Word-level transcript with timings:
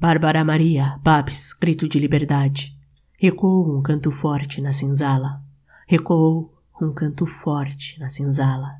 Bárbara 0.00 0.44
Maria, 0.44 0.96
Babs, 1.02 1.52
grito 1.52 1.88
de 1.88 1.98
liberdade. 1.98 2.72
Recuou 3.18 3.76
um 3.76 3.82
canto 3.82 4.12
forte 4.12 4.60
na 4.60 4.70
cinzala. 4.70 5.42
Recuou 5.88 6.54
um 6.80 6.92
canto 6.92 7.26
forte 7.26 7.98
na 7.98 8.08
cinzala. 8.08 8.76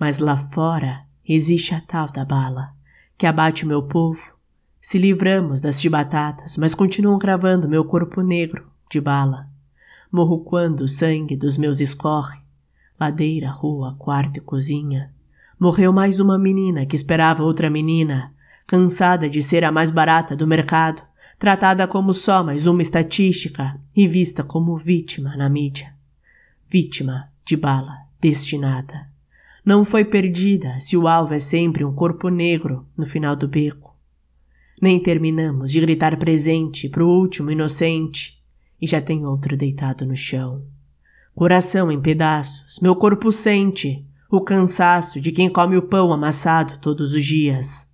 Mas 0.00 0.18
lá 0.18 0.48
fora 0.48 1.02
existe 1.28 1.74
a 1.74 1.82
tal 1.82 2.10
da 2.10 2.24
bala, 2.24 2.70
que 3.18 3.26
abate 3.26 3.66
o 3.66 3.68
meu 3.68 3.82
povo. 3.82 4.22
Se 4.80 4.96
livramos 4.96 5.60
das 5.60 5.82
chibatatas, 5.82 6.56
mas 6.56 6.74
continuam 6.74 7.18
cravando 7.18 7.68
meu 7.68 7.84
corpo 7.84 8.22
negro 8.22 8.66
de 8.90 9.02
bala. 9.02 9.46
Morro 10.10 10.38
quando 10.40 10.80
o 10.80 10.88
sangue 10.88 11.36
dos 11.36 11.58
meus 11.58 11.78
escorre. 11.78 12.40
Ladeira, 12.98 13.50
rua, 13.50 13.96
quarto 13.98 14.38
e 14.38 14.40
cozinha. 14.40 15.12
Morreu 15.60 15.92
mais 15.92 16.20
uma 16.20 16.38
menina 16.38 16.86
que 16.86 16.96
esperava 16.96 17.42
outra 17.42 17.68
menina, 17.68 18.32
cansada 18.68 19.30
de 19.30 19.40
ser 19.40 19.64
a 19.64 19.72
mais 19.72 19.90
barata 19.90 20.36
do 20.36 20.46
mercado, 20.46 21.00
tratada 21.38 21.88
como 21.88 22.12
só 22.12 22.44
mais 22.44 22.66
uma 22.66 22.82
estatística 22.82 23.80
e 23.96 24.06
vista 24.06 24.44
como 24.44 24.76
vítima 24.76 25.34
na 25.38 25.48
mídia. 25.48 25.94
Vítima 26.68 27.30
de 27.46 27.56
bala 27.56 27.96
destinada. 28.20 29.08
Não 29.64 29.86
foi 29.86 30.04
perdida 30.04 30.78
se 30.78 30.98
o 30.98 31.08
alvo 31.08 31.32
é 31.32 31.38
sempre 31.38 31.82
um 31.82 31.94
corpo 31.94 32.28
negro 32.28 32.86
no 32.94 33.06
final 33.06 33.34
do 33.34 33.48
beco. 33.48 33.96
Nem 34.82 35.00
terminamos 35.00 35.72
de 35.72 35.80
gritar 35.80 36.18
presente 36.18 36.90
pro 36.90 37.08
último 37.08 37.50
inocente 37.50 38.38
e 38.78 38.86
já 38.86 39.00
tem 39.00 39.24
outro 39.24 39.56
deitado 39.56 40.04
no 40.04 40.14
chão. 40.14 40.62
Coração 41.34 41.90
em 41.90 41.98
pedaços, 41.98 42.80
meu 42.80 42.94
corpo 42.94 43.32
sente 43.32 44.04
o 44.30 44.42
cansaço 44.42 45.22
de 45.22 45.32
quem 45.32 45.48
come 45.48 45.74
o 45.74 45.82
pão 45.82 46.12
amassado 46.12 46.78
todos 46.80 47.14
os 47.14 47.24
dias. 47.24 47.88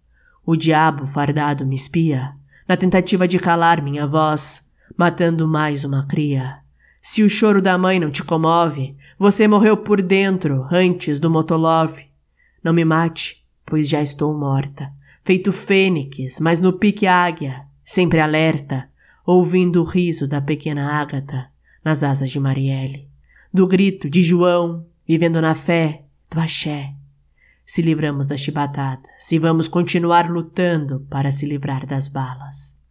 O 0.46 0.56
diabo 0.56 1.06
fardado 1.06 1.64
me 1.64 1.74
espia, 1.74 2.32
na 2.68 2.76
tentativa 2.76 3.26
de 3.26 3.38
calar 3.38 3.82
minha 3.82 4.06
voz, 4.06 4.68
matando 4.96 5.48
mais 5.48 5.84
uma 5.84 6.06
cria. 6.06 6.58
Se 7.00 7.22
o 7.22 7.30
choro 7.30 7.62
da 7.62 7.78
mãe 7.78 7.98
não 7.98 8.10
te 8.10 8.22
comove, 8.22 8.94
você 9.18 9.48
morreu 9.48 9.76
por 9.76 10.02
dentro 10.02 10.66
antes 10.70 11.18
do 11.18 11.30
Motolov. 11.30 11.98
Não 12.62 12.72
me 12.72 12.84
mate, 12.84 13.44
pois 13.64 13.88
já 13.88 14.02
estou 14.02 14.36
morta, 14.36 14.92
feito 15.24 15.52
fênix, 15.52 16.38
mas 16.40 16.60
no 16.60 16.74
pique 16.74 17.06
águia, 17.06 17.62
sempre 17.84 18.20
alerta, 18.20 18.88
ouvindo 19.24 19.80
o 19.80 19.84
riso 19.84 20.28
da 20.28 20.40
pequena 20.40 21.00
Ágata 21.00 21.48
nas 21.82 22.02
asas 22.02 22.30
de 22.30 22.38
Marielle, 22.38 23.08
do 23.52 23.66
grito 23.66 24.10
de 24.10 24.22
João, 24.22 24.86
vivendo 25.08 25.40
na 25.40 25.54
fé 25.54 26.02
do 26.30 26.38
axé. 26.38 26.92
Se 27.64 27.82
livramos 27.82 28.26
das 28.26 28.40
chibatadas 28.40 29.32
e 29.32 29.38
vamos 29.38 29.68
continuar 29.68 30.28
lutando 30.28 31.00
para 31.08 31.30
se 31.30 31.46
livrar 31.46 31.86
das 31.86 32.08
balas. 32.08 32.83